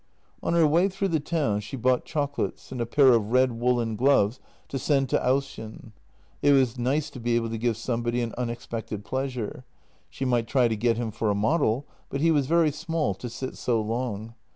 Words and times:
On 0.41 0.53
her 0.53 0.65
way 0.65 0.89
through 0.89 1.09
the 1.09 1.19
town 1.19 1.59
she 1.59 1.77
bought 1.77 2.05
chocolates 2.05 2.71
and 2.71 2.81
a 2.81 2.87
pair 2.87 3.09
of 3.09 3.31
red 3.31 3.51
woollen 3.59 3.95
gloves 3.95 4.39
to 4.69 4.79
send 4.79 5.09
to 5.09 5.19
Ausjen. 5.23 5.91
It 6.41 6.53
was 6.53 6.75
nice 6.79 7.11
to 7.11 7.19
be 7.19 7.35
able 7.35 7.51
to 7.51 7.57
give 7.59 7.77
somebody 7.77 8.19
an 8.21 8.33
unexpected 8.35 9.05
pleasure. 9.05 9.63
She 10.09 10.25
might 10.25 10.47
try 10.47 10.67
to 10.67 10.75
get 10.75 10.97
him 10.97 11.11
for 11.11 11.29
a 11.29 11.35
model, 11.35 11.85
but 12.09 12.19
he 12.19 12.31
was 12.31 12.47
very 12.47 12.71
small 12.71 13.13
to 13.13 13.29
sit 13.29 13.57
so 13.59 13.79
long. 13.79 14.33